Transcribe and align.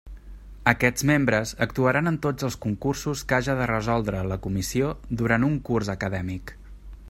Aquests 0.69 1.03
membres 1.09 1.51
actuaran 1.65 2.11
en 2.11 2.17
tots 2.23 2.47
els 2.47 2.57
concursos 2.63 3.23
que 3.31 3.37
haja 3.39 3.57
de 3.61 3.69
resoldre 3.73 4.23
la 4.31 4.41
comissió 4.47 4.89
durant 5.23 5.49
un 5.53 5.61
curs 5.69 5.97
acadèmic. 5.97 6.57